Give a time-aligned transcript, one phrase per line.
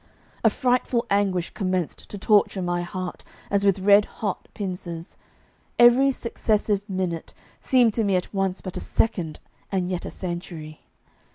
[0.43, 5.15] A frightful anguish commenced to torture my heart as with red hot pincers.
[5.77, 9.37] Every successive minute seemed to me at once but a second
[9.71, 10.81] and yet a century.